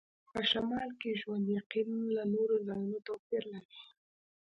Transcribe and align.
په 0.31 0.41
شمال 0.51 0.89
کې 1.01 1.19
ژوند 1.21 1.45
یقیناً 1.57 1.99
له 2.15 2.23
نورو 2.33 2.55
ځایونو 2.67 2.97
توپیر 3.07 3.43
لري 3.53 3.79